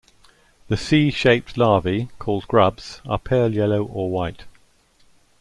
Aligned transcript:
The 0.67 0.77
C-shaped 0.77 1.59
larvae, 1.59 2.09
called 2.17 2.47
grubs, 2.47 3.01
are 3.05 3.19
pale 3.19 3.53
yellow 3.53 3.83
or 3.85 4.09
white. 4.09 4.45